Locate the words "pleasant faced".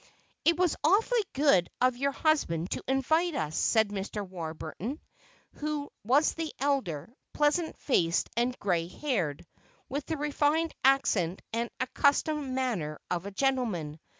7.33-8.27